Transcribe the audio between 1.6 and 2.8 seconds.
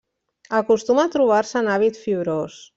en hàbit fibrós.